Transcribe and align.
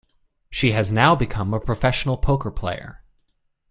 She 0.49 0.71
has 0.71 0.91
now 0.91 1.15
become 1.15 1.53
a 1.53 1.59
professional 1.59 2.17
poker 2.17 2.49
player. 2.49 3.03